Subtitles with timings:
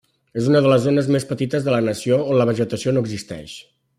[0.43, 3.57] És una de les zones més petites de la nació on la vegetació no existeix.